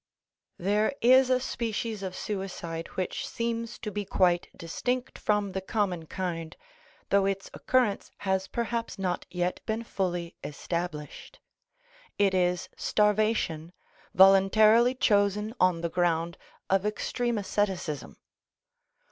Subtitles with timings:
[0.57, 6.07] There is a species of suicide which seems to be quite distinct from the common
[6.07, 6.57] kind,
[7.11, 11.39] though its occurrence has perhaps not yet been fully established.
[12.17, 13.73] It is starvation,
[14.15, 16.35] voluntarily chosen on the ground
[16.67, 18.17] of extreme asceticism.